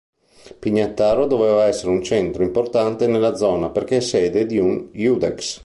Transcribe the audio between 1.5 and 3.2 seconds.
essere un centro importante